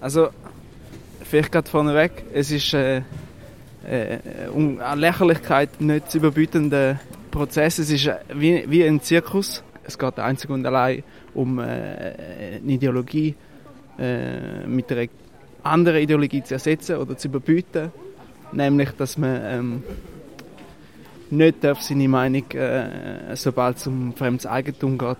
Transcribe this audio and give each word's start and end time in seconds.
Also, 0.00 0.28
vielleicht 1.24 1.52
gerade 1.52 1.68
vorneweg, 1.68 2.24
es 2.32 2.50
ist 2.50 2.72
äh, 2.74 3.02
äh, 3.88 4.18
um 4.52 4.80
an 4.80 4.98
Lächerlichkeit 4.98 5.80
nicht 5.80 6.10
zu 6.10 6.18
überbietender 6.18 7.00
Prozess. 7.30 7.78
Es 7.78 7.90
ist 7.90 8.06
äh, 8.06 8.16
wie, 8.34 8.64
wie 8.68 8.84
ein 8.84 9.00
Zirkus. 9.00 9.62
Es 9.84 9.98
geht 9.98 10.18
einzig 10.18 10.50
und 10.50 10.64
allein 10.66 11.02
um 11.34 11.58
äh, 11.58 11.62
eine 11.62 12.72
Ideologie 12.72 13.34
äh, 13.98 14.66
mit 14.66 14.90
einer 14.92 15.06
anderen 15.62 16.00
Ideologie 16.00 16.42
zu 16.42 16.54
ersetzen 16.54 16.96
oder 16.96 17.16
zu 17.16 17.28
überbieten. 17.28 17.90
Nämlich, 18.52 18.90
dass 18.92 19.18
man 19.18 19.40
ähm, 19.42 19.82
nicht 21.30 21.62
darf 21.64 21.82
seine 21.82 22.08
Meinung, 22.08 22.50
äh, 22.52 23.34
sobald 23.34 23.76
es 23.76 23.86
um 23.86 24.14
fremdes 24.14 24.46
Eigentum 24.46 24.96
geht, 24.96 25.16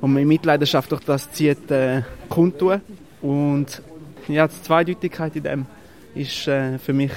und 0.00 0.12
man 0.12 0.22
in 0.22 0.28
Mitleidenschaft 0.28 0.92
durch 0.92 1.04
das 1.04 1.32
zieht, 1.32 1.70
äh, 1.70 2.02
kundtun. 2.28 2.80
Und 3.24 3.80
ja, 4.28 4.46
die 4.46 4.62
Zweideutigkeit 4.62 5.34
in 5.34 5.42
dem 5.42 5.66
ist 6.14 6.46
äh, 6.46 6.78
für 6.78 6.92
mich 6.92 7.12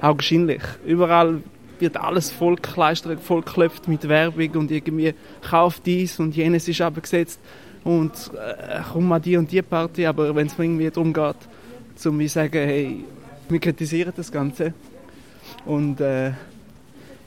augenscheinlich. 0.00 0.62
Überall 0.86 1.42
wird 1.78 1.98
alles 1.98 2.30
vollkleistert, 2.30 3.20
vollklopft 3.20 3.86
mit 3.86 4.08
Werbung 4.08 4.50
und 4.52 4.70
irgendwie 4.70 5.14
kauft 5.46 5.84
dies 5.84 6.18
und 6.18 6.34
jenes 6.34 6.68
ist 6.68 6.80
abgesetzt 6.80 7.38
und 7.84 8.12
äh, 8.32 8.80
komm 8.92 9.08
mal 9.08 9.20
die 9.20 9.36
und 9.36 9.52
die 9.52 9.60
Party, 9.60 10.06
aber 10.06 10.34
wenn 10.34 10.46
es 10.46 10.58
irgendwie 10.58 10.88
darum 10.88 11.12
geht, 11.12 11.36
zum 11.96 12.18
wie 12.18 12.28
sagen, 12.28 12.66
hey, 12.66 13.04
wir 13.50 13.60
kritisieren 13.60 14.14
das 14.16 14.32
Ganze 14.32 14.72
und 15.66 16.00
äh, 16.00 16.32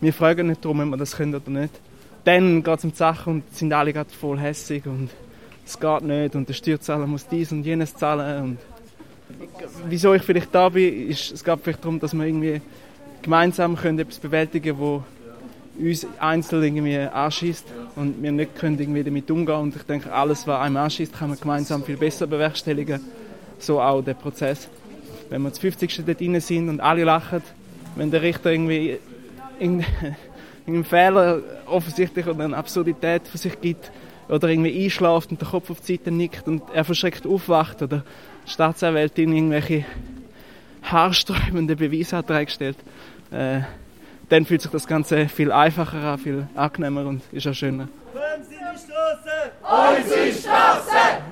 wir 0.01 0.13
fragen 0.13 0.47
nicht 0.47 0.65
darum, 0.65 0.79
ob 0.79 0.89
wir 0.89 0.97
das 0.97 1.15
können 1.15 1.35
oder 1.35 1.51
nicht. 1.51 1.79
Dann 2.23 2.63
geht 2.63 2.79
es 2.79 2.83
um 2.83 2.89
die 2.89 2.97
Sache 2.97 3.29
und 3.29 3.55
sind 3.55 3.71
alle 3.71 3.93
gerade 3.93 4.09
voll 4.09 4.39
hässig 4.39 4.87
und 4.87 5.09
es 5.67 5.79
geht 5.79 6.01
nicht 6.03 6.35
und 6.35 6.47
der 6.47 6.53
Steuerzahler 6.53 7.05
muss 7.05 7.27
dies 7.27 7.51
und 7.51 7.63
jenes 7.63 7.93
zahlen 7.93 8.43
und 8.43 8.57
wieso 9.89 10.13
ich 10.13 10.21
vielleicht 10.23 10.53
da 10.55 10.69
bin, 10.69 11.09
ist, 11.09 11.31
es 11.31 11.43
geht 11.43 11.59
vielleicht 11.61 11.83
darum, 11.83 11.99
dass 11.99 12.13
wir 12.13 12.25
irgendwie 12.25 12.61
gemeinsam 13.21 13.75
können 13.75 13.99
etwas 13.99 14.19
bewältigen 14.19 14.77
können, 14.77 15.03
uns 15.77 16.07
einzeln 16.19 16.63
irgendwie 16.63 16.97
anschießt 16.97 17.65
und 17.95 18.21
wir 18.23 18.31
nicht 18.31 18.55
können 18.55 18.79
irgendwie 18.79 19.03
damit 19.03 19.29
umgehen 19.29 19.55
und 19.55 19.75
ich 19.75 19.83
denke, 19.83 20.11
alles, 20.11 20.47
was 20.47 20.59
einem 20.61 20.77
anschießt, 20.77 21.13
kann 21.13 21.29
man 21.29 21.39
gemeinsam 21.39 21.83
viel 21.83 21.97
besser 21.97 22.25
bewerkstelligen. 22.25 23.01
So 23.59 23.81
auch 23.81 24.01
der 24.01 24.13
Prozess. 24.13 24.69
Wenn 25.29 25.41
wir 25.41 25.51
zu 25.51 25.61
50. 25.61 26.05
dort 26.05 26.19
drin 26.19 26.39
sind 26.39 26.69
und 26.69 26.79
alle 26.79 27.03
lachen, 27.03 27.41
wenn 27.95 28.09
der 28.09 28.21
Richter 28.21 28.51
irgendwie 28.51 28.97
einen 29.59 30.85
Fehler 30.85 31.41
offensichtlich 31.65 32.25
oder 32.25 32.45
eine 32.45 32.55
Absurdität 32.55 33.27
für 33.27 33.37
sich 33.37 33.59
gibt 33.59 33.91
oder 34.29 34.49
irgendwie 34.49 34.83
einschläft 34.83 35.31
und 35.31 35.41
der 35.41 35.47
Kopf 35.47 35.69
auf 35.69 35.81
die 35.81 35.95
Seite 35.95 36.11
nickt 36.11 36.47
und 36.47 36.63
er 36.73 36.83
verschreckt 36.83 37.25
aufwacht 37.25 37.81
oder 37.81 38.03
die 38.45 38.51
Staatsanwältin 38.51 39.33
irgendwelche 39.33 39.85
haarsträubende 40.83 41.75
Beweisanträge 41.75 42.51
stellt, 42.51 42.77
äh, 43.31 43.61
dann 44.29 44.45
fühlt 44.45 44.61
sich 44.61 44.71
das 44.71 44.87
Ganze 44.87 45.29
viel 45.29 45.51
einfacher 45.51 46.03
an, 46.03 46.17
viel 46.17 46.47
angenehmer 46.55 47.05
und 47.05 47.21
ist 47.31 47.47
auch 47.47 47.53
schöner. 47.53 47.87
Wem 48.13 48.43
sind 48.43 48.59
die 48.59 48.79
Straße? 48.79 50.01
Unsere 50.01 50.33
Straße! 50.33 51.26